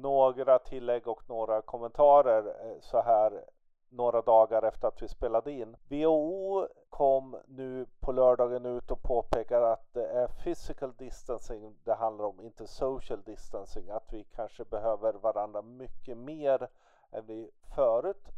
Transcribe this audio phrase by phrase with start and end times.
[0.00, 3.44] några tillägg och några kommentarer eh, så här
[3.88, 5.76] några dagar efter att vi spelade in.
[5.88, 12.24] WHO kom nu på lördagen ut och påpekar att det är physical distancing det handlar
[12.24, 13.90] om, inte social distancing.
[13.90, 16.68] Att vi kanske behöver varandra mycket mer
[17.10, 18.28] än vi förut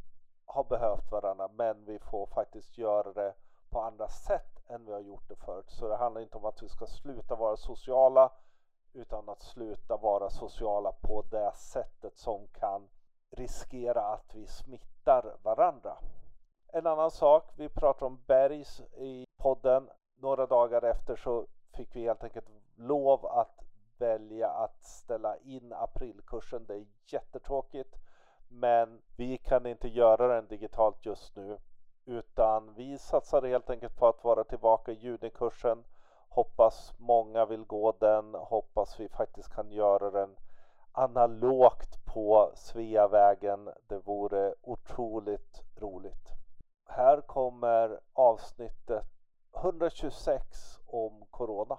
[0.47, 3.35] har behövt varandra, men vi får faktiskt göra det
[3.71, 5.71] på andra sätt än vi har gjort det förut.
[5.71, 8.33] Så det handlar inte om att vi ska sluta vara sociala,
[8.99, 12.89] utan att sluta vara sociala på det sättet som kan
[13.31, 15.97] riskera att vi smittar varandra.
[16.73, 19.91] En annan sak, vi pratar om Bergs i podden.
[20.17, 23.65] Några dagar efter så fick vi helt enkelt lov att
[23.99, 26.65] välja att ställa in aprilkursen.
[26.67, 27.97] Det är jättetråkigt,
[28.49, 31.59] men vi kan inte göra den digitalt just nu,
[32.05, 35.85] utan vi satsar helt enkelt på att vara tillbaka i junikursen.
[36.29, 40.37] Hoppas många vill gå den, hoppas vi faktiskt kan göra den
[40.93, 43.71] analogt på Sveavägen.
[43.87, 46.29] Det vore otroligt roligt.
[46.89, 49.05] Här kommer avsnittet
[49.57, 51.79] 126 om Corona.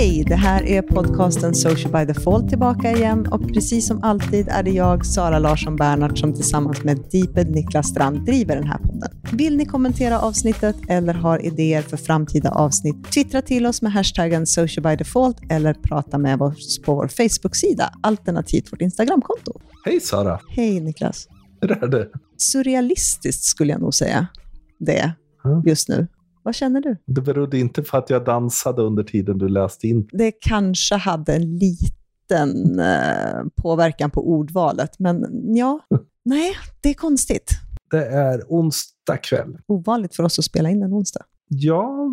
[0.00, 0.24] Hej!
[0.28, 4.70] Det här är podcasten Social by Default tillbaka igen och precis som alltid är det
[4.70, 9.10] jag, Sara Larsson Bernhardt, som tillsammans med Deeped Niklas Strand driver den här podden.
[9.32, 14.46] Vill ni kommentera avsnittet eller har idéer för framtida avsnitt, twittra till oss med hashtaggen
[14.46, 19.60] Social by Default eller prata med oss på vår Facebook-sida, alternativt vårt Instagramkonto.
[19.84, 20.40] Hej Sara!
[20.48, 21.28] Hej Niklas!
[21.60, 22.08] Hur är det?
[22.36, 24.26] Surrealistiskt skulle jag nog säga
[24.78, 25.12] det
[25.64, 26.06] just nu.
[26.50, 26.96] Vad känner du?
[27.06, 30.08] Det berodde inte på att jag dansade under tiden du läste in.
[30.12, 35.24] det kanske hade en liten eh, påverkan på ordvalet, men
[35.56, 35.80] ja,
[36.24, 37.50] nej, det är konstigt.
[37.90, 39.58] Det är onsdag kväll.
[39.66, 41.24] Ovanligt för oss att spela in en onsdag.
[41.48, 42.10] Ja,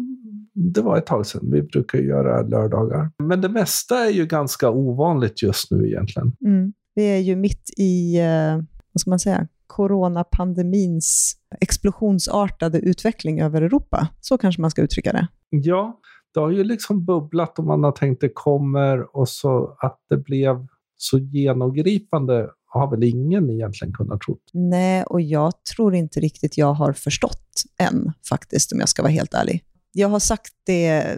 [0.53, 1.51] det var ett tag sedan.
[1.51, 3.11] Vi brukar göra lördagar.
[3.23, 6.31] Men det mesta är ju ganska ovanligt just nu egentligen.
[6.45, 6.73] Mm.
[6.95, 8.55] Vi är ju mitt i, eh,
[8.93, 14.07] vad ska man säga, coronapandemins explosionsartade utveckling över Europa.
[14.21, 15.27] Så kanske man ska uttrycka det.
[15.49, 15.99] Ja,
[16.33, 20.17] det har ju liksom bubblat och man har tänkt det kommer och så att det
[20.17, 20.67] blev
[20.97, 24.37] så genomgripande har väl ingen egentligen kunnat tro.
[24.53, 29.11] Nej, och jag tror inte riktigt jag har förstått än, faktiskt, om jag ska vara
[29.11, 29.63] helt ärlig.
[29.91, 31.17] Jag har sagt det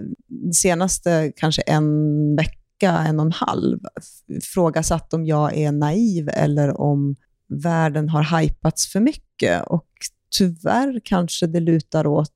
[0.54, 3.80] senaste kanske en vecka, en och en halv,
[4.54, 7.16] frågasatt om jag är naiv eller om
[7.50, 9.66] världen har hypats för mycket.
[9.68, 9.88] Och
[10.38, 12.32] tyvärr kanske det lutar åt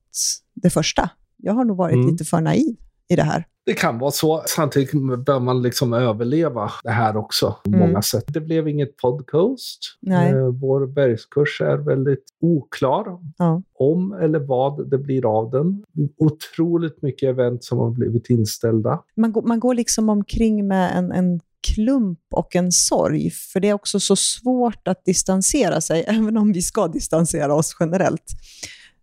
[0.54, 1.10] det första.
[1.36, 2.08] Jag har nog varit Mm.
[2.10, 2.76] lite för naiv
[3.08, 3.44] i det här.
[3.66, 4.42] Det kan vara så.
[4.46, 4.92] Samtidigt
[5.26, 7.80] bör man liksom överleva det här också på Mm.
[7.80, 8.24] många sätt.
[8.26, 9.78] Det blev inget podcast.
[10.00, 10.32] Nej.
[10.32, 13.06] Eh, Vår bergskurs är väldigt oklar
[13.38, 13.62] Ja.
[13.78, 15.84] om eller vad det blir av den.
[16.16, 19.02] Otroligt mycket event som har blivit inställda.
[19.16, 23.68] Man, går, man går liksom omkring med en, en klump och en sorg, för det
[23.68, 28.24] är också så svårt att distansera sig, även om vi ska distansera oss generellt,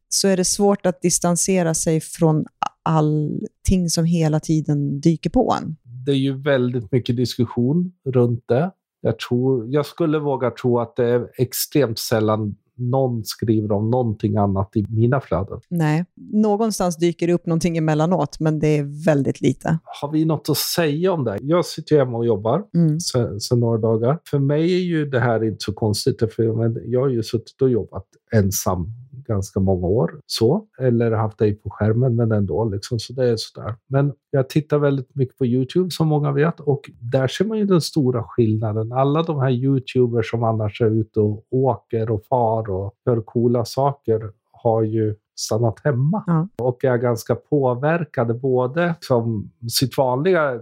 [0.10, 2.46] så är det svårt att distansera sig från
[2.84, 5.76] allting som hela tiden dyker på en.
[6.06, 8.72] Det är ju väldigt mycket diskussion runt det.
[9.02, 14.38] Jag, tror, jag skulle våga tro att det är extremt sällan någon skriver om någonting
[14.38, 15.60] annat i mina flöden.
[15.70, 19.78] Nej, någonstans dyker det upp någonting emellanåt, men det är väldigt lite.
[20.02, 21.38] Har vi något att säga om det?
[21.42, 22.64] Jag sitter hemma och jobbar.
[22.76, 23.00] Mm.
[23.40, 24.20] sen några dagar.
[24.30, 26.44] För mig är ju det här inte så konstigt, för
[26.92, 28.94] jag har ju suttit och jobbat ensam
[29.34, 30.20] ganska många år.
[30.26, 32.66] Så, eller haft dig på skärmen, men ändå.
[32.66, 33.76] Liksom, så det är sådär.
[33.88, 37.66] Men jag tittar väldigt mycket på YouTube, som många vet, och där ser man ju
[37.66, 38.92] den stora skillnaden.
[38.92, 43.66] Alla de här YouTubers som annars är ute och åker och far och gör coola
[43.66, 46.48] saker har ju stannat hemma Ja.
[46.58, 48.34] och är ganska påverkade.
[48.34, 50.60] Både som sitt vanliga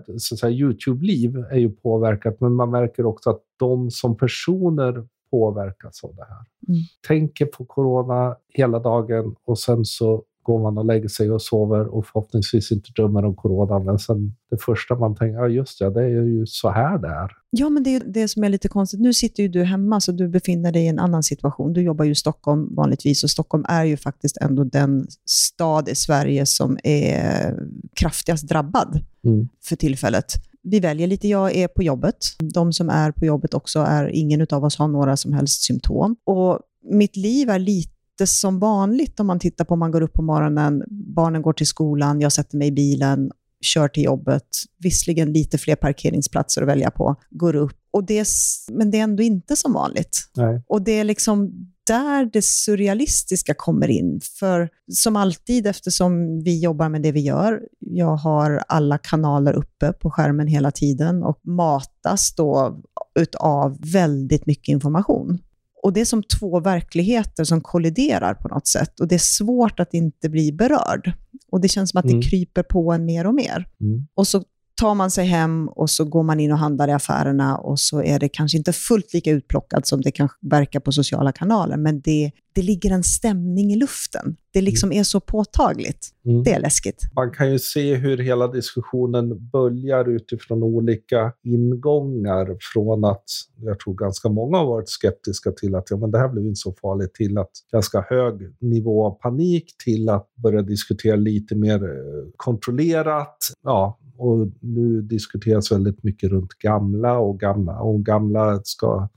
[0.50, 6.26] Youtube-liv är ju påverkat, men man märker också att de som personer påverkas av det
[6.30, 6.46] här.
[6.68, 6.82] Mm.
[7.08, 11.96] Tänker på corona hela dagen och sen så går man och lägger sig och sover
[11.96, 13.80] och förhoppningsvis inte drömmer om corona.
[13.80, 17.08] Men sen det första man tänker, ja just det, det är ju så här det
[17.08, 17.30] är.
[17.50, 19.00] Ja, men det är det som är lite konstigt.
[19.00, 21.74] Nu sitter ju du hemma, så du befinner dig i en annan situation.
[21.74, 25.96] Du jobbar ju i Stockholm vanligtvis, och Stockholm är ju faktiskt ändå den stad i
[25.96, 27.56] Sverige som är
[27.96, 29.48] kraftigast drabbad Mm.
[29.64, 30.26] för tillfället.
[30.64, 32.16] Vi väljer lite, jag är på jobbet.
[32.54, 36.16] De som är på jobbet också är, ingen av oss har några som helst symptom.
[36.26, 36.60] Och
[36.92, 37.92] mitt liv är lite
[38.28, 40.84] som vanligt om man tittar på, man går upp på morgonen,
[41.16, 43.32] barnen går till skolan, jag sätter mig i bilen
[43.62, 47.78] kör till jobbet, visserligen lite fler parkeringsplatser att välja på, går upp.
[47.92, 48.28] Och det,
[48.72, 50.30] men det är ändå inte som vanligt.
[50.36, 50.64] Nej.
[50.68, 51.52] Och det är liksom
[51.88, 54.20] där det surrealistiska kommer in.
[54.40, 59.94] För som alltid, eftersom vi jobbar med det vi gör, jag har alla kanaler uppe
[59.94, 62.82] på skärmen hela tiden och matas då
[63.20, 65.40] utav väldigt mycket information.
[65.84, 69.00] Och det är som två verkligheter som kolliderar på något sätt.
[69.00, 71.12] Och det är svårt att inte bli berörd.
[71.52, 72.20] Och det känns som att Mm.
[72.20, 73.68] det kryper på en mer och mer.
[73.82, 74.08] Mm.
[74.14, 74.44] Och så
[74.80, 78.04] tar man sig hem och så går man in och handlar i affärerna och så
[78.04, 82.02] är det kanske inte fullt lika utplockat som det kan verka på sociala kanaler, men
[82.02, 84.36] det, det ligger en stämning i luften.
[84.54, 86.08] Det liksom är så påtagligt.
[86.26, 86.44] Mm.
[86.44, 87.02] Det är läskigt.
[87.16, 92.58] Man kan ju se hur hela diskussionen böljar utifrån olika ingångar.
[92.74, 93.24] Från att
[93.58, 96.60] jag tror ganska många har varit skeptiska till att ja, men det här blev inte
[96.60, 101.84] så farligt, till att ganska hög nivå av panik, till att börja diskutera lite mer
[101.84, 103.38] eh, kontrollerat.
[103.64, 109.10] Ja, och nu diskuteras väldigt mycket runt gamla och gamla, och gamla ska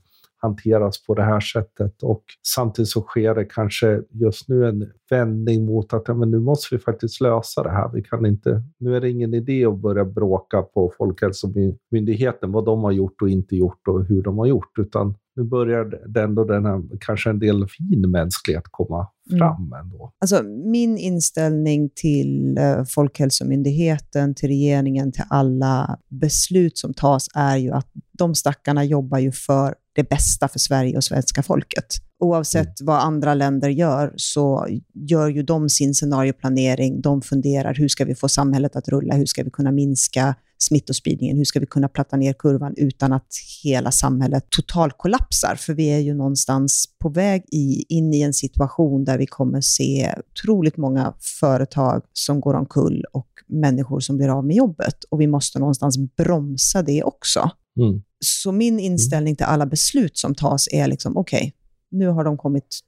[0.43, 2.03] hanteras på det här sättet.
[2.03, 6.39] Och samtidigt så sker det kanske just nu en vändning mot att ja, men nu
[6.39, 7.91] måste vi faktiskt lösa det här.
[7.93, 12.83] Vi kan inte, nu är det ingen idé att börja bråka på Folkhälsomyndigheten vad de
[12.83, 16.43] har gjort och inte gjort och hur de har gjort, utan nu börjar det ändå
[16.43, 19.39] den här, kanske en del fin mänsklighet komma Mm.
[19.39, 20.13] fram ändå.
[20.21, 27.71] Alltså, min inställning till eh, Folkhälsomyndigheten, till regeringen, till alla beslut som tas är ju
[27.71, 27.87] att
[28.17, 31.85] de stackarna jobbar ju för det bästa för Sverige och svenska folket.
[32.19, 37.01] Oavsett vad andra länder gör så gör ju de sin scenarioplanering.
[37.01, 39.15] De funderar hur ska vi få samhället att rulla?
[39.15, 40.35] Hur ska vi kunna minska
[40.67, 41.37] smittospridningen?
[41.37, 43.27] Hur ska vi kunna platta ner kurvan utan att
[43.63, 45.55] hela samhället totalkollapsar?
[45.55, 49.61] För vi är ju någonstans på väg i, in i en situation där vi kommer
[49.61, 55.03] se otroligt många företag som går omkull och människor som blir av med jobbet.
[55.09, 57.51] Och vi måste någonstans bromsa det också.
[57.79, 58.01] Mm.
[58.19, 61.53] Så min inställning till alla beslut som tas är liksom, okej,
[61.91, 62.79] nu har de kommit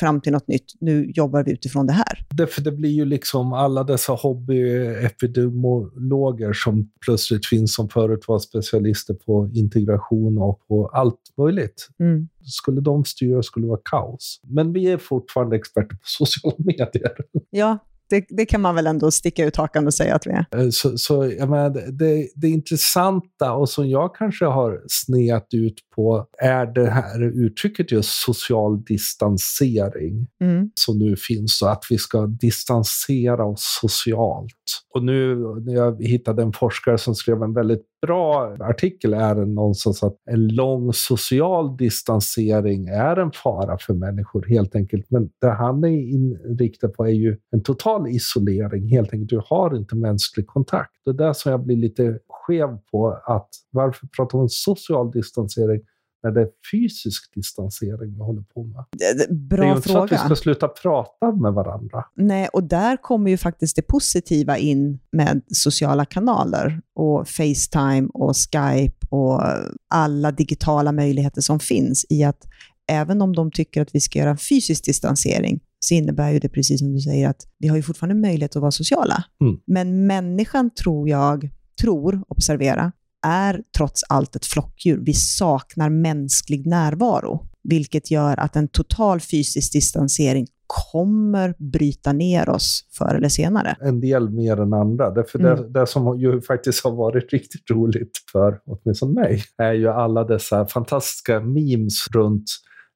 [0.00, 2.26] fram till något nytt, nu jobbar vi utifrån det här.
[2.30, 9.14] Därför det blir ju liksom alla dessa hobbyepidemiologer som plötsligt finns som förut var specialister
[9.14, 11.88] på integration och på allt möjligt.
[12.00, 12.28] Mm.
[12.44, 14.40] Skulle de styra skulle det vara kaos.
[14.46, 17.12] Men vi är fortfarande experter på sociala medier.
[17.50, 17.78] Ja,
[18.10, 20.46] det, det kan man väl ändå sticka ut hakan och säga att vi är.
[20.56, 25.74] Eh, Så, så jag menar, det, det intressanta och som jag kanske har sneat ut
[25.94, 30.70] på är det här uttrycket just social distansering Mm.
[30.74, 34.54] som nu finns så att vi ska distansera oss socialt.
[34.94, 39.46] Och nu när jag hittade en forskare som skrev en väldigt bra artikel är det
[39.46, 45.06] någonstans att en lång social distansering är en fara för människor helt enkelt.
[45.10, 49.30] Men det han är inriktad på är ju en total isolering helt enkelt.
[49.30, 50.90] Du har inte mänsklig kontakt.
[51.04, 55.80] Det är där som jag blir lite skev på att varför pratar man social distansering
[56.22, 58.84] när det är fysisk distansering vi håller på med?
[58.90, 62.04] Det- det- är Bra ju inte så att vi ska sluta prata med varandra.
[62.16, 68.32] Nej, och där kommer ju faktiskt det positiva in med sociala kanaler och Facetime och
[68.36, 69.40] Skype och
[69.94, 72.46] alla digitala möjligheter som finns i att
[72.90, 76.48] även om de tycker att vi ska göra en fysisk distansering så innebär ju det
[76.48, 79.24] precis som du säger att vi har ju fortfarande möjlighet att vara sociala.
[79.40, 79.56] Mm.
[79.66, 82.92] Men människan tror jag, tror, observera,
[83.22, 84.98] är trots allt ett flockdjur.
[85.02, 92.88] Vi saknar mänsklig närvaro, vilket gör att en total fysisk distansering kommer bryta ner oss
[92.98, 93.76] förr eller senare.
[93.80, 95.10] en del mer än andra.
[95.10, 95.56] Därför Mm.
[95.72, 100.24] det, det som ju faktiskt har varit riktigt roligt för åtminstone mig är ju alla
[100.24, 102.44] dessa fantastiska memes runt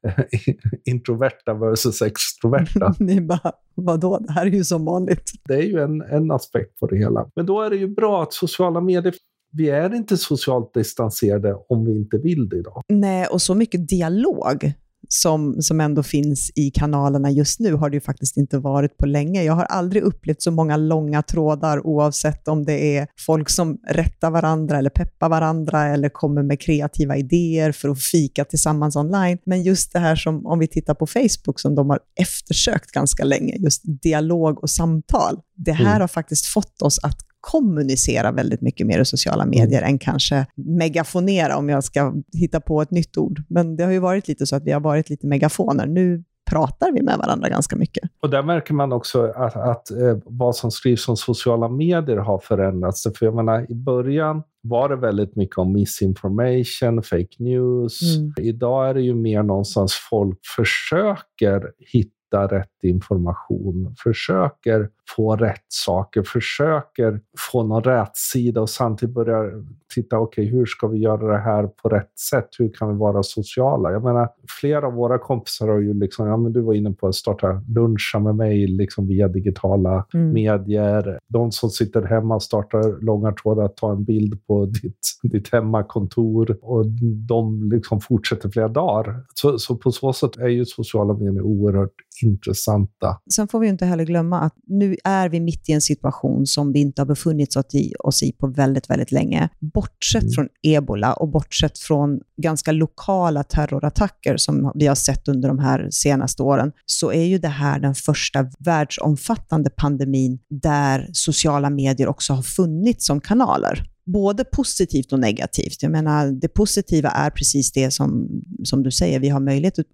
[0.07, 0.25] eh,
[0.85, 2.95] introverta versus extroverta.
[2.99, 4.19] Ni bara, vadå?
[4.19, 5.31] Det här är ju som vanligt.
[5.49, 7.31] det är ju en, en aspekt på det hela.
[7.37, 9.15] Men då är det ju bra att sociala medier,
[9.57, 12.83] vi är inte socialt distanserade om vi inte vill det idag.
[12.89, 14.73] Nej, och så mycket dialog
[15.09, 19.07] som, som ändå finns i kanalerna just nu har det ju faktiskt inte varit på
[19.07, 19.43] länge.
[19.43, 24.31] Jag har aldrig upplevt så många långa trådar oavsett om det är folk som rättar
[24.31, 29.39] varandra eller peppar varandra eller kommer med kreativa idéer för att fika tillsammans online.
[29.47, 33.25] Men just det här som, om vi tittar på Facebook, som de har eftersökt ganska
[33.25, 35.41] länge, just dialog och samtal.
[35.57, 36.01] Det här Mm.
[36.01, 41.57] har faktiskt fått oss att kommunicera väldigt mycket mer i sociala medier än kanske megafonera,
[41.57, 43.43] om jag ska hitta på ett nytt ord.
[43.49, 45.87] Men det har ju varit lite så att vi har varit lite megafoner.
[45.87, 48.11] Nu pratar vi med varandra ganska mycket.
[48.23, 52.39] Och där märker man också att, att eh, vad som skrivs om sociala medier har
[52.39, 53.07] förändrats.
[53.19, 58.17] För jag menar, i början var det väldigt mycket om misinformation, fake news.
[58.17, 58.33] Mm.
[58.41, 66.23] Idag är det ju mer någonstans folk försöker hitta rätt information, försöker få rätt saker,
[66.23, 67.21] försöker
[67.53, 71.39] få någon rätt sida och samtidigt börjar titta, okej, okay, hur ska vi göra det
[71.39, 72.49] här på rätt sätt?
[72.59, 73.93] Hur kan vi vara sociala?
[73.93, 74.29] Jag menar,
[74.61, 77.63] flera av våra kompisar har ju liksom, ja men du var inne på att starta
[77.69, 80.33] luncha med mig liksom via digitala mm.
[80.33, 81.19] medier.
[81.29, 86.59] De som sitter hemma och startar långa trådar, tar en bild på ditt, ditt hemmakontor
[86.63, 86.87] och
[87.29, 89.25] de liksom fortsätter flera dagar.
[89.35, 93.21] Så, så på så sätt är ju sociala medier oerhört intressanta.
[93.35, 96.73] Sen får vi inte heller glömma att nu är vi mitt i en situation som
[96.73, 97.57] vi inte har befunnit
[97.99, 99.49] oss i på väldigt, väldigt länge.
[99.61, 100.33] Bortsett mm.
[100.33, 105.89] från ebola och bortsett från ganska lokala terrorattacker som vi har sett under de här
[105.91, 112.33] senaste åren, så är ju det här den första världsomfattande pandemin där sociala medier också
[112.33, 115.83] har funnits som kanaler både positivt och negativt.
[115.83, 118.29] Jag menar, det positiva är precis det som,
[118.65, 119.87] som du säger, vi har möjlighet att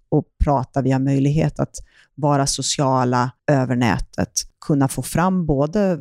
[0.43, 1.75] prata, vi har möjlighet att
[2.15, 4.31] vara sociala över nätet,
[4.65, 5.99] kunna få fram både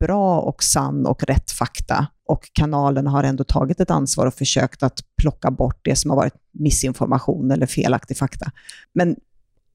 [0.00, 2.06] bra och sann och rätt fakta.
[2.28, 6.16] Och kanalen har ändå tagit ett ansvar och försökt att plocka bort det som har
[6.16, 8.50] varit missinformation eller felaktig fakta.
[8.92, 9.16] Men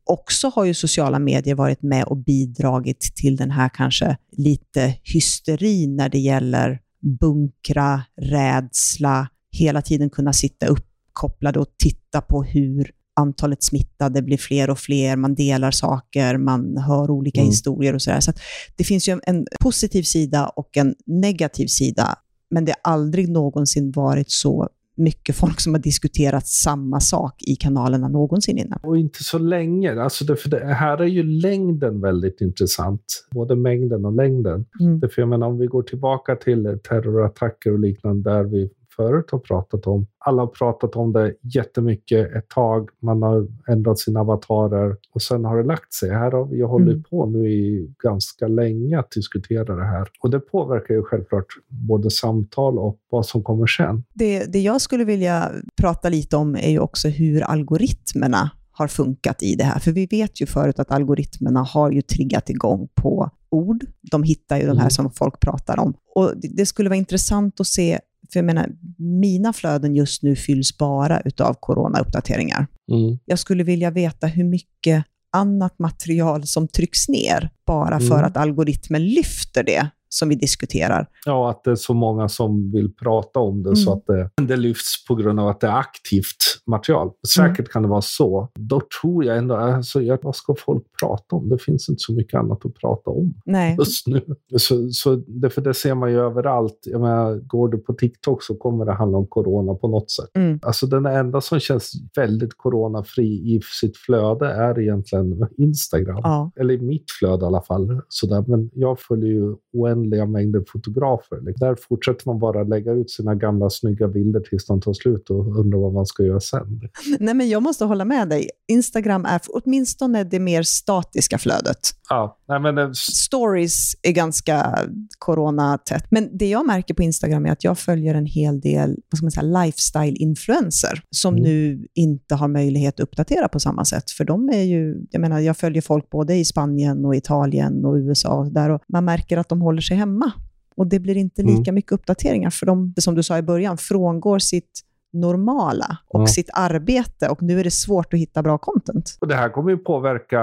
[0.04, 5.96] också har ju sociala medier varit med och bidragit till den här kanske lite hysterin
[5.96, 13.64] när det gäller bunkra, rädsla, hela tiden kunna sitta uppkopplade och titta på hur antalet
[13.64, 17.50] smittade blir fler och fler, man delar saker, man hör olika mm.
[17.50, 18.20] historier och sådär.
[18.20, 18.40] Så, så
[18.76, 22.16] det finns ju en positiv sida och en negativ sida,
[22.52, 27.56] men det har aldrig någonsin varit så mycket folk som har diskuterat samma sak i
[27.56, 28.80] kanalerna någonsin innan.
[28.84, 30.02] Och inte så länge.
[30.02, 33.28] Alltså det, för det här är ju längden väldigt intressant.
[33.32, 34.66] Både mängden och längden.
[34.80, 35.02] Mm.
[35.02, 38.70] För jag menar, om vi går tillbaka till terrorattacker och liknande där vi
[39.02, 40.08] förut har pratat om.
[40.20, 42.90] Alla har pratat om det jättemycket ett tag.
[43.00, 46.10] Man har ändrat sina avatarer och sen har det lagt sig.
[46.10, 47.04] Här har vi hållit mm.
[47.04, 50.08] på nu i ganska länge att diskutera det här.
[50.22, 54.04] Och det påverkar ju självklart både samtal och vad som kommer sen.
[54.14, 59.44] Det, det jag skulle vilja prata lite om är ju också hur algoritmerna har funkat
[59.44, 59.80] i det här.
[59.80, 63.86] För vi vet ju förut att algoritmerna har ju triggat igång på ord.
[64.12, 64.76] De hittar ju mm.
[64.76, 64.92] de här mm.
[64.92, 65.94] som folk pratar om.
[66.16, 68.00] Och det skulle vara intressant att se
[68.32, 72.68] för jag menar, mina flöden just nu fylls bara utav coronauppdateringar.
[72.92, 73.20] Mm.
[73.26, 78.26] Jag skulle vilja veta hur mycket annat material som trycks ner bara för mm.
[78.26, 81.08] att algoritmen lyfter det som vi diskuterar.
[81.26, 83.76] Ja, att det är så många som vill prata om det mm.
[83.76, 87.12] så att det, det lyfts på grund av att det är aktivt material.
[87.36, 87.70] Säkert mm.
[87.72, 88.50] kan det vara så.
[88.60, 91.50] Då tror jag ändå, alltså, vad ska folk prata om?
[91.50, 93.76] Det finns inte så mycket annat att prata om Nej.
[93.80, 94.22] just nu.
[94.58, 96.80] Så, så det, för det ser man ju överallt.
[96.84, 100.30] Jag menar, går du på TikTok så kommer det handla om corona på något sätt.
[100.34, 100.60] Mm.
[100.64, 106.20] Alltså den enda som känns väldigt coronafri i sitt flöde är egentligen Instagram.
[106.24, 106.52] Ja.
[106.56, 108.02] Eller i mitt flöde i alla fall.
[108.10, 108.44] Sådär.
[108.48, 109.56] Men jag följer ju
[110.02, 111.54] oändliga mängder fotografer.
[111.60, 115.60] Där fortsätter man bara lägga ut sina gamla snygga bilder tills de tar slut och
[115.60, 116.82] undrar vad man ska göra sen.
[117.20, 118.50] Nej, men jag måste hålla med dig.
[118.68, 121.78] Instagram är åtminstone det mer statiska flödet.
[122.10, 122.96] Ja, nej, men det...
[122.96, 124.80] Stories är ganska
[125.20, 126.06] coronatätt.
[126.12, 129.26] Men det jag märker på Instagram är att jag följer en hel del vad ska
[129.26, 131.44] man säga, lifestyle-influencer som mm.
[131.44, 134.12] nu inte har möjlighet att uppdatera på samma sätt.
[134.12, 137.94] För de är ju, jag menar, jag följer folk både i Spanien och Italien och
[137.94, 140.32] USA där och man märker att de håller sig hemma.
[140.76, 141.76] Och det blir inte lika mm.
[141.76, 144.82] mycket uppdateringar, för de, som du sa i början, frångår sitt
[145.14, 146.28] normala och ja.
[146.28, 149.18] sitt arbete och nu är det svårt att hitta bra content.
[149.22, 150.42] Och det här kommer ju påverka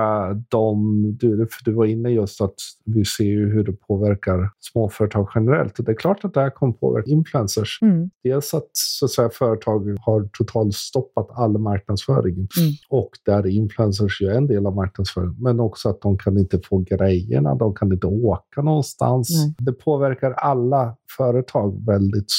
[0.49, 5.79] dem, du, du var inne just att vi ser ju hur det påverkar småföretag generellt
[5.79, 7.79] och det är klart att det här kommer påverka influencers.
[7.83, 8.11] Mm.
[8.23, 12.49] Dels att, så att säga, företag har totalt stoppat all marknadsföring mm.
[12.89, 16.79] och där influencers ju en del av marknadsföringen, men också att de kan inte få
[16.79, 19.31] grejerna, de kan inte åka någonstans.
[19.31, 19.55] Nej.
[19.59, 22.31] Det påverkar alla företag väldigt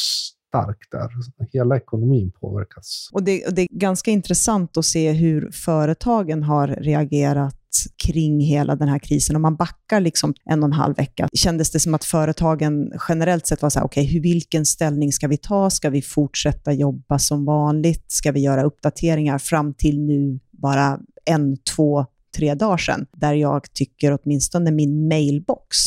[0.50, 1.10] stark där.
[1.52, 3.10] Hela ekonomin påverkas.
[3.12, 7.56] Och det, och det är ganska intressant att se hur företagen har reagerat
[8.06, 9.36] kring hela den här krisen.
[9.36, 13.48] Om man backar liksom en och en halv vecka, kändes det som att företagen generellt
[13.48, 15.70] sett var så här, okej, okay, vilken ställning ska vi ta?
[15.70, 18.06] Ska vi fortsätta jobba som vanligt?
[18.08, 22.06] Ska vi göra uppdateringar fram till nu, bara en, två,
[22.38, 25.78] tre dagar sedan, där jag tycker åtminstone min mailbox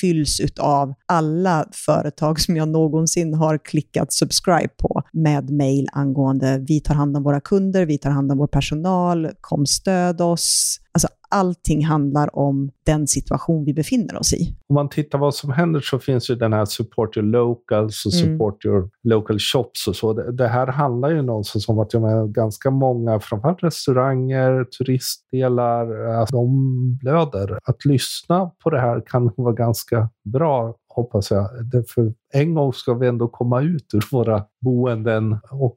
[0.00, 6.80] fylls av alla företag som jag någonsin har klickat subscribe på med mail angående vi
[6.80, 10.80] tar hand om våra kunder, vi tar hand om vår personal, kom stöd oss.
[10.92, 14.56] Alltså allting handlar om den situation vi befinner oss i.
[14.68, 18.12] Om man tittar vad som händer så finns ju den här support your locals och
[18.16, 18.34] Mm.
[18.38, 20.12] support your local shops och så.
[20.12, 26.04] Det, det här handlar ju någonstans om att jag menar, ganska många, framförallt restauranger, turistdelar,
[26.04, 27.58] alltså, de blöder.
[27.64, 31.48] Att lyssna på det här kan vara ganska bra hoppas jag.
[31.72, 35.76] Därför en gång ska vi ändå komma ut ur våra boenden och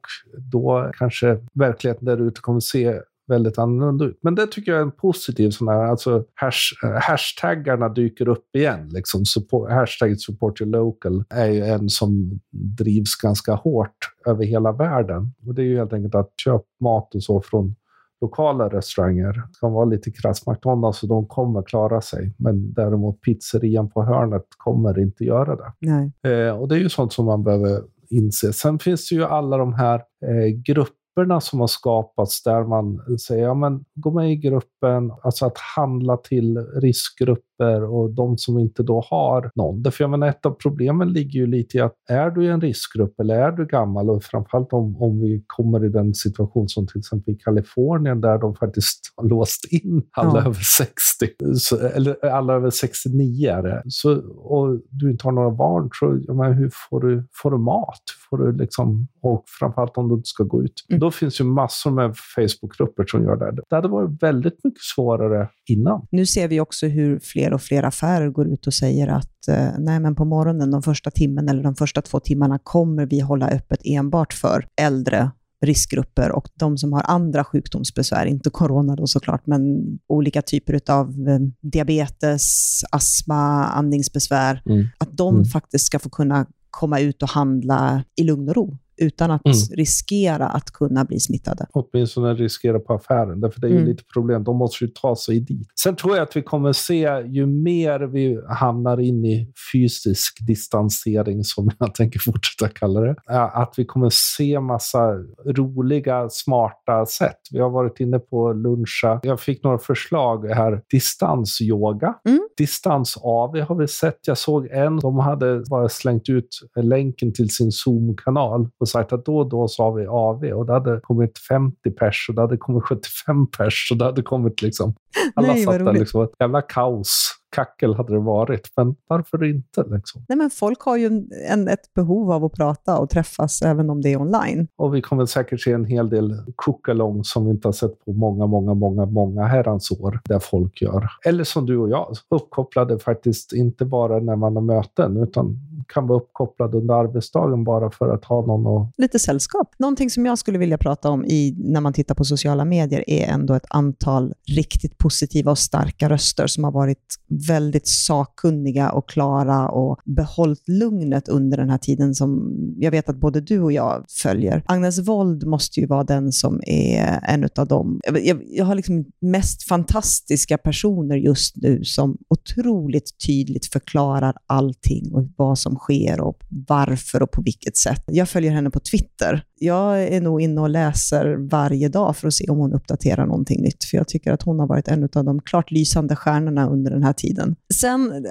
[0.52, 3.00] då kanske verkligheten där ute kommer se
[3.30, 4.18] väldigt annorlunda ut.
[4.22, 8.56] Men det tycker jag är en positiv sån här, alltså hash, eh, hashtaggarna dyker upp
[8.56, 8.88] igen.
[8.92, 9.24] Liksom.
[9.24, 13.96] Support, hashtag support your local är ju en som drivs ganska hårt
[14.26, 15.34] över hela världen.
[15.46, 17.74] Och det är ju helt enkelt att köpa mat och så från
[18.20, 19.32] lokala restauranger.
[19.32, 22.34] Det kan vara lite krass McDonalds så de kommer klara sig.
[22.38, 25.72] Men däremot pizzerian på hörnet kommer inte göra det.
[25.78, 26.12] Nej.
[26.22, 28.52] Eh, och det är ju sånt som man behöver inse.
[28.52, 29.94] Sen finns det ju alla de här
[30.26, 30.99] eh, grupperna
[31.40, 36.16] som har skapats där man säger ja men gå med i gruppen, alltså att handla
[36.16, 39.82] till riskgrupper och de som inte då har någon.
[39.82, 42.60] Därför jag menar ett av problemen ligger ju lite i att är du i en
[42.60, 46.86] riskgrupp eller är du gammal och framförallt om, om vi kommer i den situation som
[46.86, 50.40] till exempel i Kalifornien där de faktiskt har låst in alla Ja.
[50.40, 53.82] över 60, så, eller alla över 69 är det.
[53.88, 57.58] Så, och du inte har några barn, så jag menar, hur får du, får du
[57.58, 58.02] mat?
[58.30, 60.72] Får du liksom, och framförallt om du inte ska gå ut.
[60.88, 61.00] Mm.
[61.00, 63.62] Då finns ju massor med Facebookgrupper som gör det.
[63.70, 66.06] Det hade varit väldigt mycket svårare innan.
[66.10, 69.68] Nu ser vi också hur fler och fler affärer går ut och säger att eh,
[69.78, 73.48] nej, men på morgonen, de första timmen eller de första två timmarna kommer vi hålla
[73.48, 75.30] öppet enbart för äldre
[75.66, 79.62] riskgrupper och de som har andra sjukdomsbesvär, inte corona då såklart, men
[80.08, 82.44] olika typer av eh, diabetes,
[82.92, 84.86] astma, andningsbesvär, Mm.
[84.98, 85.44] att de Mm.
[85.44, 89.56] faktiskt ska få kunna komma ut och handla i lugn och ro utan att Mm.
[89.76, 91.66] riskera att kunna bli smittade.
[91.72, 93.40] åtminstone riskera på affären.
[93.40, 93.88] Därför det är ju Mm.
[93.88, 94.44] lite problem.
[94.44, 95.68] De måste ju ta sig dit.
[95.82, 101.44] Sen tror jag att vi kommer se, ju mer vi hamnar in i fysisk distansering,
[101.44, 105.12] som jag tänker fortsätta kalla det, är att vi kommer se massa
[105.46, 107.38] roliga, smarta sätt.
[107.50, 109.20] Vi har varit inne på luncha.
[109.22, 110.82] Jag fick några förslag här.
[110.90, 112.14] Distansyoga.
[112.28, 112.40] Mm.
[112.56, 114.18] Distans-AV har vi sett.
[114.26, 119.24] Jag såg en, de hade bara slängt ut länken till sin Zoom-kanal och sagt att
[119.24, 122.40] då och då så har vi AV och det hade kommit 50 pers och det
[122.40, 124.94] hade kommit 75 pers och det hade kommit liksom
[125.34, 126.22] alla Nej, satt där liksom.
[126.22, 127.36] Ett jävla kaos.
[127.56, 130.24] Kackel hade det varit, men varför inte liksom?
[130.28, 133.90] Nej, men folk har ju en, en, ett behov av att prata och träffas även
[133.90, 134.68] om det är online.
[134.76, 138.12] Och vi kommer säkert se en hel del cookalong som vi inte har sett på
[138.12, 141.08] många, många, många, många herrans år där folk gör.
[141.24, 145.58] Eller som du och jag, uppkopplade faktiskt inte bara när man har möten utan
[145.94, 149.74] kan vara uppkopplad under arbetsdagen bara för att ha någon att Lite sällskap.
[149.78, 153.26] Någonting som jag skulle vilja prata om i, när man tittar på sociala medier är
[153.26, 157.16] ändå ett antal riktigt positiva och starka röster som har varit
[157.48, 163.16] väldigt sakkunniga och klara och behållit lugnet under den här tiden som jag vet att
[163.16, 164.62] både du och jag följer.
[164.66, 168.00] Agnes Wold måste ju vara den som är en av dem.
[168.04, 175.28] Jag, jag har liksom mest fantastiska personer just nu som otroligt tydligt förklarar allting och
[175.36, 176.38] vad som sker och
[176.68, 178.04] varför och på vilket sätt.
[178.06, 179.44] Jag följer henne på Twitter.
[179.62, 183.62] Jag är nog inne och läser varje dag för att se om hon uppdaterar någonting
[183.62, 186.90] nytt, för jag tycker att hon har varit en av de klart lysande stjärnorna under
[186.90, 187.56] den här tiden.
[187.74, 188.26] Sen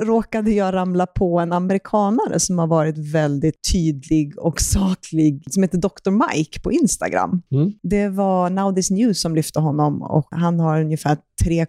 [0.00, 5.78] råkade jag ramla på en amerikanare som har varit väldigt tydlig och saklig, som heter
[5.78, 6.10] Dr.
[6.10, 7.42] Mike på Instagram.
[7.50, 7.72] Mm.
[7.82, 11.66] Det var Now This News som lyfte honom och han har ungefär 3,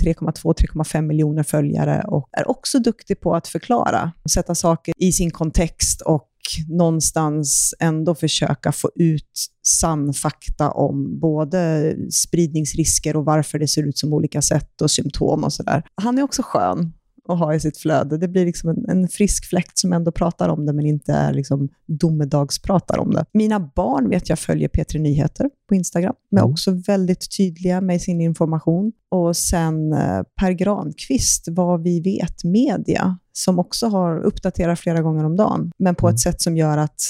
[0.00, 6.00] 3,2-3,5 miljoner följare och är också duktig på att förklara, sätta saker i sin kontext
[6.00, 6.28] och
[6.68, 9.30] någonstans ändå försöka få ut
[9.66, 15.44] sann fakta om både spridningsrisker och varför det ser ut som olika sätt och symptom
[15.44, 15.82] och sådär.
[15.94, 16.92] Han är också skön
[17.28, 18.18] att ha i sitt flöde.
[18.18, 21.32] Det blir liksom en, en frisk fläkt som ändå pratar om det, men inte är
[21.32, 23.24] liksom domedagspratar om det.
[23.32, 26.52] Mina barn vet jag följer P3 Nyheter på Instagram, men Mm.
[26.52, 28.92] också väldigt tydliga med sin information.
[29.10, 35.24] Och sen eh, Per Granqvist, vad vi vet media, som också har uppdaterat flera gånger
[35.24, 36.14] om dagen, men på Mm.
[36.14, 37.00] ett sätt som gör att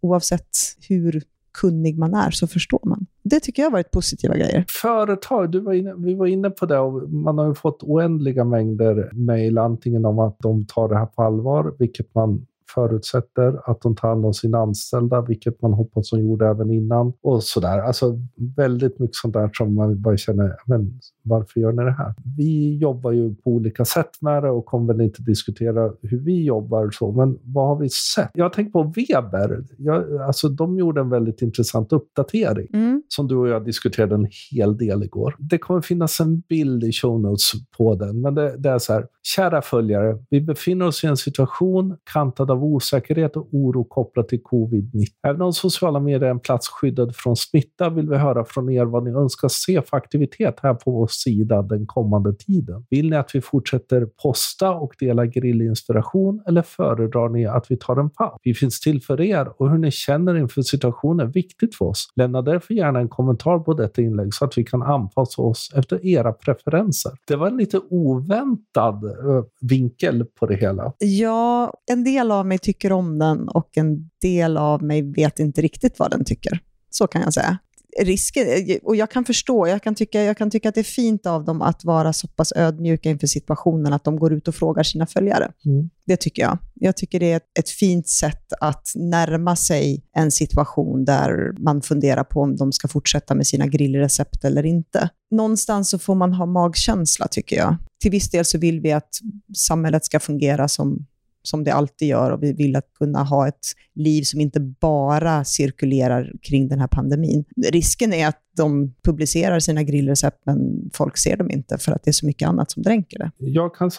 [0.00, 0.48] oavsett
[0.88, 1.22] hur
[1.60, 3.06] kunnig man är så förstår man.
[3.24, 4.64] Det tycker jag har varit positiva grejer.
[4.82, 8.44] Företag, du var inne, vi var inne på det och man har ju fått oändliga
[8.44, 13.80] mängder mejl antingen om att de tar det här på allvar, vilket man förutsätter, att
[13.80, 17.78] de tar hand om sina anställda, vilket man hoppas de gjorde även innan och sådär.
[17.78, 18.18] Alltså
[18.56, 22.14] väldigt mycket sånt där som man bara känner, men varför gör ni det här?
[22.36, 26.44] Vi jobbar ju på olika sätt med det och kommer väl inte diskutera hur vi
[26.44, 28.30] jobbar så, men vad har vi sett?
[28.34, 29.64] Jag tänkt på Weber.
[29.78, 33.02] Jag, alltså, de gjorde en väldigt intressant uppdatering Mm.
[33.08, 35.36] som du och jag diskuterade en hel del igår.
[35.38, 38.92] Det kommer finnas en bild i show notes på den, men det, det är så
[38.92, 39.06] här.
[39.36, 44.42] Kära följare, vi befinner oss i en situation kantad av osäkerhet och oro kopplat till
[44.42, 45.06] covid-19.
[45.26, 48.84] Även om sociala medier är en plats skyddad från smitta vill vi höra från er
[48.84, 52.86] vad ni önskar se för aktivitet här på vår sida den kommande tiden.
[52.90, 57.96] Vill ni att vi fortsätter posta och dela grillinspiration eller föredrar ni att vi tar
[57.96, 58.40] en paus?
[58.42, 62.08] Vi finns till för er och hur ni känner inför situationen är viktigt för oss.
[62.16, 66.06] Lämna därför gärna en kommentar på detta inlägg så att vi kan anpassa oss efter
[66.06, 67.12] era preferenser.
[67.26, 70.92] Det var en lite oväntad eh, vinkel på det hela.
[70.98, 75.60] Ja, en del av mig tycker om den och en del av mig vet inte
[75.60, 76.58] riktigt vad den tycker.
[76.90, 77.58] Så kan jag säga.
[78.00, 78.46] Risken,
[78.82, 81.44] och jag kan förstå, jag kan, tycka, jag kan tycka att det är fint av
[81.44, 85.06] dem att vara så pass ödmjuka inför situationen att de går ut och frågar sina
[85.06, 85.52] följare.
[85.64, 85.90] Mm.
[86.06, 86.58] Det tycker jag.
[86.74, 91.82] Jag tycker det är ett, ett fint sätt att närma sig en situation där man
[91.82, 95.08] funderar på om de ska fortsätta med sina grillrecept eller inte.
[95.30, 97.76] Någonstans så får man ha magkänsla, tycker jag.
[98.00, 99.10] Till viss del så vill vi att
[99.56, 101.06] samhället ska fungera som
[101.44, 105.44] som det alltid gör och vi vill att kunna ha ett liv som inte bara
[105.44, 107.44] cirkulerar kring den här pandemin.
[107.70, 112.10] Risken är att de publicerar sina grillrecept men folk ser dem inte för att det
[112.10, 113.30] är så mycket annat som dränker det.
[113.38, 113.90] Jag kan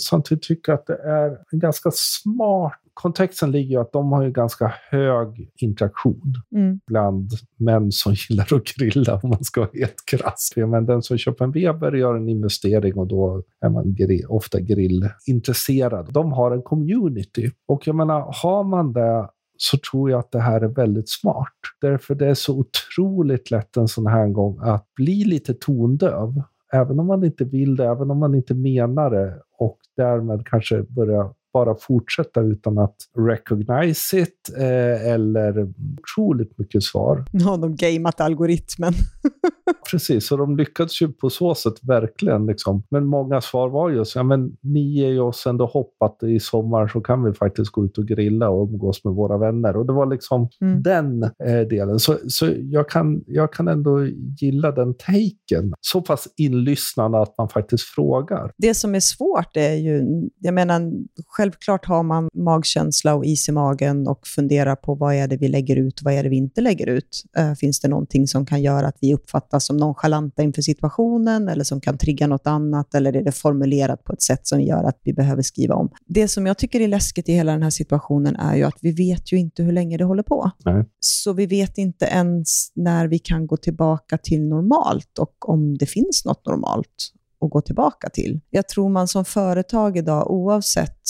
[0.00, 2.80] samtidigt tycka att det är en ganska smart...
[3.02, 6.22] Kontexten ligger ju att de har ju ganska hög interaktion
[6.56, 6.80] Mm.
[6.86, 10.52] bland män som gillar att grilla, om man ska vara helt krass.
[10.56, 14.60] Men den som köper en Weber gör en investering och då är man gri- ofta
[14.60, 16.12] grillintresserad.
[16.12, 17.50] De har en community.
[17.68, 21.54] Och jag menar, har man det så tror jag att det här är väldigt smart.
[21.80, 26.42] Därför det är så otroligt lätt en sån här gång att bli lite tondöv.
[26.72, 30.82] Även om man inte vill det, även om man inte menar det och därmed kanske
[30.82, 37.24] börja bara fortsätta utan att recognize it eh, eller otroligt mycket svar.
[37.32, 38.92] Nu har de gameat algoritmen.
[39.90, 42.46] Precis, så de lyckades ju på så sätt verkligen.
[42.46, 42.82] Liksom.
[42.90, 46.22] Men många svar var ju så, ja, men ni ger ju oss ändå hopp att
[46.22, 49.76] i sommar så kan vi faktiskt gå ut och grilla och umgås med våra vänner.
[49.76, 50.82] Och det var liksom Mm.
[50.82, 52.00] den eh, delen.
[52.00, 54.06] Så, så jag, kan, jag kan ändå
[54.40, 55.72] gilla den taken.
[55.80, 58.52] Så pass inlyssnande att man faktiskt frågar.
[58.58, 60.02] Det som är svårt är ju,
[60.38, 60.92] jag menar,
[61.28, 65.48] självklart har man magkänsla och is i magen och funderar på vad är det vi
[65.48, 67.22] lägger ut, vad är det vi inte lägger ut.
[67.38, 71.64] Eh, finns det någonting som kan göra att vi uppfattas som nonchalanta inför situationen eller
[71.64, 75.00] som kan trigga något annat eller är det formulerat på ett sätt som gör att
[75.02, 75.90] vi behöver skriva om.
[76.06, 78.92] Det som jag tycker är läskigt i hela den här situationen är ju att vi
[78.92, 80.50] vet ju inte hur länge det håller på.
[80.64, 80.84] Nej.
[81.00, 85.86] Så vi vet inte ens när vi kan gå tillbaka till normalt och om det
[85.86, 87.12] finns något normalt
[87.44, 88.40] att gå tillbaka till.
[88.50, 91.00] Jag tror man som företag idag, oavsett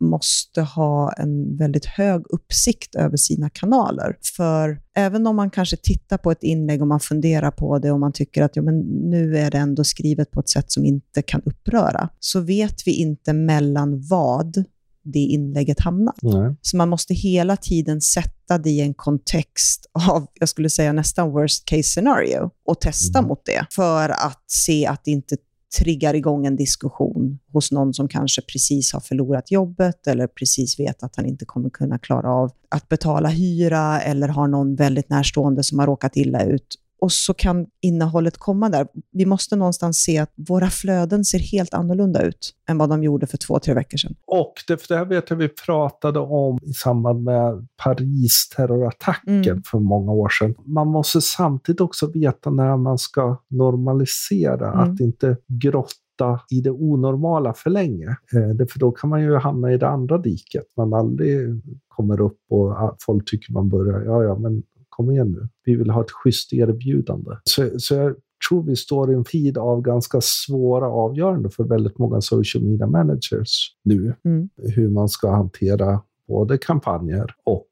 [0.00, 4.16] måste ha en väldigt hög uppsikt över sina kanaler.
[4.36, 8.00] För även om man kanske tittar på ett inlägg och man funderar på det och
[8.00, 8.78] man tycker att ja, men
[9.10, 12.92] nu är det ändå skrivet på ett sätt som inte kan uppröra, så vet vi
[12.92, 14.64] inte mellan vad
[15.12, 16.14] det inlägget hamnar.
[16.22, 16.56] Nej.
[16.62, 21.30] Så man måste hela tiden sätta det i en kontext av, jag skulle säga nästan
[21.30, 23.28] worst case scenario och testa Mm.
[23.28, 25.36] mot det för att se att det inte
[25.78, 31.02] triggar igång en diskussion hos någon som kanske precis har förlorat jobbet eller precis vet
[31.02, 35.62] att han inte kommer kunna klara av att betala hyra eller har någon väldigt närstående
[35.62, 36.78] som har råkat illa ut.
[37.00, 38.86] Och så kan innehållet komma där.
[39.12, 43.26] Vi måste någonstans se att våra flöden ser helt annorlunda ut än vad de gjorde
[43.26, 44.14] för två, tre veckor sedan.
[44.26, 49.62] Och det, det här vet jag vi pratade om i samband med Paris-terrorattacken Mm.
[49.62, 50.54] för många år sedan.
[50.64, 54.78] Man måste samtidigt också veta när man ska normalisera, Mm.
[54.94, 58.06] att inte grotta i det onormala för länge.
[58.08, 60.64] Eh, för då kan man ju hamna i det andra diket.
[60.76, 64.62] Man aldrig kommer upp och ah, folk tycker man börjar, ja ja men
[64.98, 65.48] kom igen nu.
[65.64, 67.30] Vi vill ha ett schysst erbjudande.
[67.44, 68.14] Så, så jag
[68.48, 72.86] tror vi står i en tid av ganska svåra avgöranden för väldigt många social media
[72.86, 74.14] managers nu.
[74.24, 74.48] Mm.
[74.56, 77.68] Hur man ska hantera både kampanjer och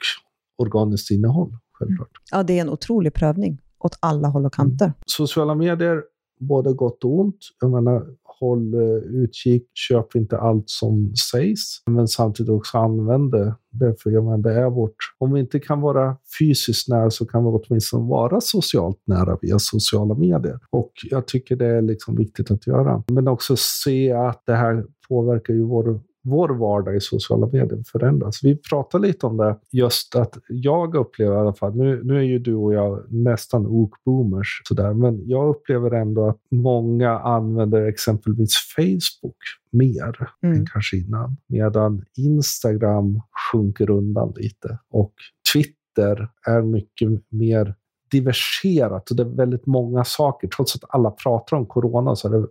[0.59, 1.57] organiskt innehåll.
[1.73, 2.11] Självklart.
[2.33, 4.93] Ja, det är en otrolig prövning åt alla håll och kanter.
[5.07, 6.03] Sociala medier,
[6.41, 7.39] både gott och ont.
[7.61, 8.07] Jag menar,
[8.40, 8.81] håll eh,
[9.22, 13.55] utkik, köp inte allt som sägs, men samtidigt också använd det.
[13.70, 14.96] Därför, jag menar, det är vårt...
[15.18, 19.59] Om vi inte kan vara fysiskt nära så kan vi åtminstone vara socialt nära via
[19.59, 20.59] sociala medier.
[20.70, 23.03] Och jag tycker det är liksom viktigt att göra.
[23.12, 28.45] Men också se att det här påverkar ju vår vår vardag i sociala medier förändras.
[28.45, 32.23] Vi pratar lite om det, just att jag upplever i alla fall, nu, nu är
[32.23, 38.55] ju du och jag nästan ok-boomers, sådär, men jag upplever ändå att många använder exempelvis
[38.77, 39.37] Facebook
[39.73, 40.59] mer mm.
[40.59, 41.37] än kanske innan.
[41.47, 43.21] Medan Instagram
[43.53, 45.12] sjunker undan lite och
[45.53, 47.75] Twitter är mycket mer
[48.11, 50.49] diverserat och det är väldigt många saker.
[50.49, 52.45] Trots att alla pratar om corona så det, eh,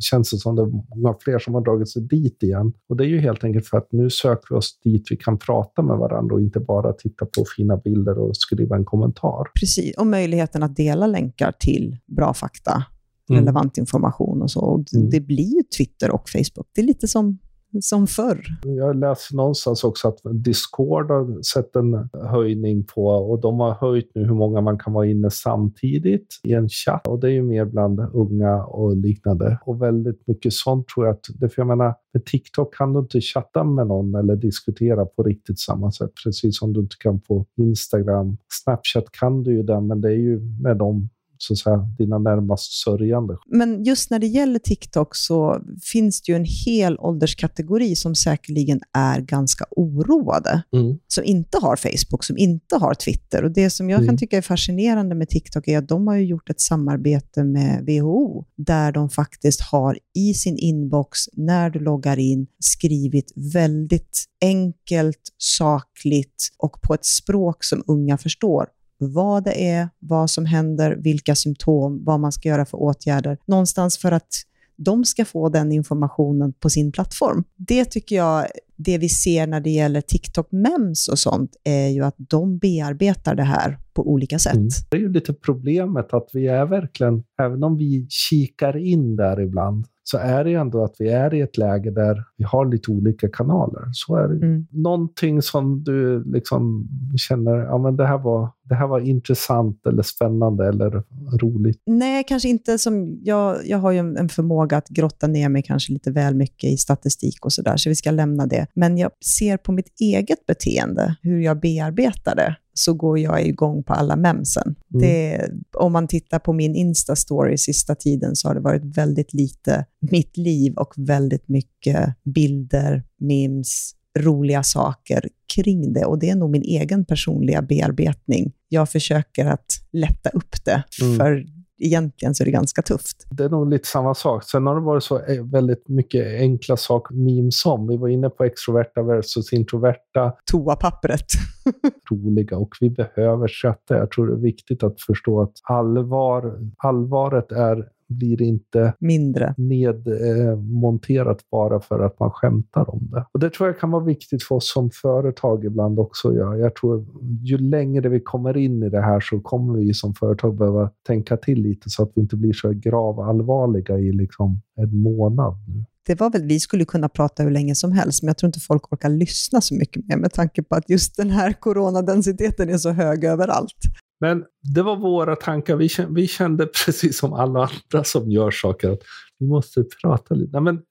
[0.00, 2.72] känns det som det är många fler som har dragit sig dit igen.
[2.88, 5.38] Och det är ju helt enkelt för att nu söker vi oss dit vi kan
[5.38, 9.44] prata med varandra och inte bara titta på fina bilder och skriva en kommentar.
[9.60, 12.84] Precis, och möjligheten att dela länkar till bra fakta,
[13.30, 13.40] mm.
[13.40, 14.60] relevant information och så.
[14.60, 15.10] Och mm.
[15.10, 16.66] Det blir ju Twitter och Facebook.
[16.74, 17.38] Det är lite som
[17.80, 18.42] som förr.
[18.62, 24.10] Jag läste någonstans också att Discord har sett en höjning på och de har höjt
[24.14, 27.42] nu hur många man kan vara inne samtidigt i en chatt och det är ju
[27.42, 29.58] mer bland unga och liknande.
[29.64, 33.00] Och väldigt mycket sånt tror jag att, det, för jag menar, med TikTok kan du
[33.00, 37.20] inte chatta med någon eller diskutera på riktigt samma sätt, precis som du inte kan
[37.20, 38.36] på Instagram.
[38.48, 41.08] Snapchat kan du ju det, men det är ju med dem
[41.42, 43.36] så att säga, dina närmast sörjande.
[43.46, 45.60] Men just när det gäller TikTok så
[45.92, 50.98] finns det ju en hel ålderskategori som säkerligen är ganska oroade, mm.
[51.08, 53.44] som inte har Facebook, som inte har Twitter.
[53.44, 54.08] Och Det som jag mm.
[54.08, 58.44] kan tycka är fascinerande med TikTok är att de har gjort ett samarbete med WHO,
[58.56, 66.48] där de faktiskt har i sin inbox, när du loggar in, skrivit väldigt enkelt, sakligt
[66.58, 68.66] och på ett språk som unga förstår
[69.00, 73.38] vad det är, vad som händer, vilka symptom, vad man ska göra för åtgärder.
[73.46, 74.28] Någonstans för att
[74.76, 77.44] de ska få den informationen på sin plattform.
[77.56, 82.14] Det tycker jag, det vi ser när det gäller TikTok-mems och sånt, är ju att
[82.16, 84.54] de bearbetar det här på olika sätt.
[84.54, 84.68] Mm.
[84.90, 89.40] Det är ju lite problemet att vi är verkligen, även om vi kikar in där
[89.40, 92.66] ibland, så är det ju ändå att vi är i ett läge där vi har
[92.66, 93.82] lite olika kanaler.
[93.92, 94.46] Så är det.
[94.46, 94.66] Mm.
[94.70, 100.02] Någonting som du liksom känner, ja men det här, var, det här var intressant eller
[100.02, 101.02] spännande eller
[101.40, 101.82] roligt?
[101.86, 105.92] Nej, kanske inte som, jag, jag har ju en förmåga att grotta ner mig kanske
[105.92, 108.66] lite väl mycket i statistik och sådär, så vi ska lämna det.
[108.74, 113.82] Men jag ser på mitt eget beteende, hur jag bearbetar det så går jag igång
[113.82, 114.76] på alla memsen.
[114.94, 115.00] Mm.
[115.00, 119.84] Det, om man tittar på min Insta-story sista tiden så har det varit väldigt lite
[120.10, 126.04] mitt liv och väldigt mycket bilder, memes, roliga saker kring det.
[126.04, 128.52] Och det är nog min egen personliga bearbetning.
[128.68, 131.16] Jag försöker att lätta upp det, mm.
[131.16, 131.46] för
[131.80, 133.26] egentligen så är det ganska tufft.
[133.30, 134.44] Det är nog lite samma sak.
[134.44, 137.88] Sen har det varit så eh, väldigt mycket enkla saker, memes om.
[137.88, 140.32] Vi var inne på extroverta versus introverta.
[140.50, 141.26] Toapappret.
[142.10, 143.96] roliga och vi behöver skratta.
[143.96, 151.38] Jag tror det är viktigt att förstå att allvar, allvaret är blir inte mindre nedmonterat
[151.50, 153.26] bara för att man skämtar om det.
[153.32, 156.34] Och Det tror jag kan vara viktigt för oss som företag ibland också.
[156.34, 156.56] Ja.
[156.56, 157.06] Jag tror
[157.42, 161.36] ju längre vi kommer in i det här så kommer vi som företag behöva tänka
[161.36, 166.20] till lite så att vi inte blir så gravallvarliga i liksom en månad nu det
[166.20, 168.92] var väl, vi skulle kunna prata hur länge som helst, men jag tror inte folk
[168.92, 172.90] orkar lyssna så mycket mer med tanke på att just den här coronadensiteten är så
[172.90, 173.76] hög överallt.
[174.20, 175.76] Men det var våra tankar.
[175.76, 179.02] Vi kände, vi kände precis som alla andra som gör saker att
[179.38, 180.60] vi måste prata lite.
[180.60, 180.82] Nej, men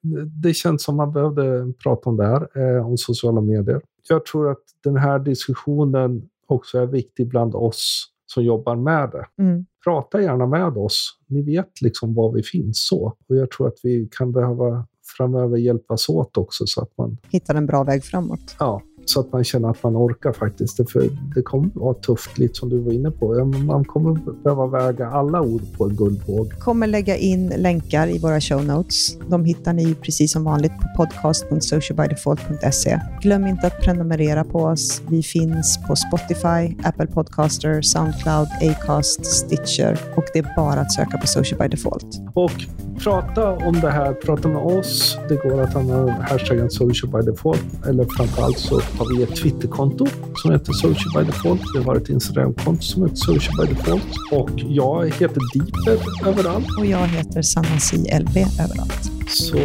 [0.41, 3.81] det känns som man behövde prata om det här, eh, om sociala medier.
[4.09, 9.43] Jag tror att den här diskussionen också är viktig bland oss som jobbar med det.
[9.43, 9.65] Mm.
[9.83, 11.19] Prata gärna med oss.
[11.27, 13.15] Ni vet liksom var vi finns så.
[13.29, 14.87] Och jag tror att vi kan behöva
[15.17, 18.55] framöver hjälpas åt också så att man hittar en bra väg framåt.
[18.59, 20.91] Ja, så att man känner att man orkar faktiskt.
[20.91, 23.45] För det kommer vara tufft, lite som du var inne på.
[23.45, 26.59] Man kommer behöva väga alla ord på en guldvåg.
[26.59, 29.17] kommer lägga in länkar i våra show notes.
[29.29, 32.99] De hittar ni precis som vanligt på podcast.socialbydefault.se.
[33.21, 35.01] Glöm inte att prenumerera på oss.
[35.09, 41.17] Vi finns på Spotify, Apple Podcaster, Soundcloud, Acast, Stitcher och det är bara att söka
[41.17, 42.05] på Social by Default.
[42.33, 45.17] Och prata om det här, prata med oss.
[45.29, 50.05] Det går att använda hashtaggen Social by Default eller framförallt så har vi ett Twitterkonto
[50.35, 51.61] som heter Social by Default.
[51.75, 54.05] Vi har ett Instagramkonto som heter Social by Default.
[54.31, 56.67] Och jag heter Deeper överallt.
[56.79, 59.11] Och jag heter Sanasi LB överallt.
[59.27, 59.57] Så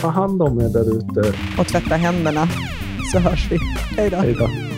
[0.00, 1.34] ta hand om er där ute.
[1.58, 2.48] Och tvätta händerna,
[3.12, 3.58] så hörs vi.
[3.96, 4.16] Hej då.
[4.16, 4.69] Hej då.